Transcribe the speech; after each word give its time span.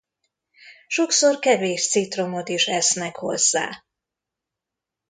Sokszor 0.87 1.39
kevés 1.39 1.89
citromot 1.89 2.49
is 2.49 2.67
esznek 2.67 3.15
hozzá. 3.15 3.85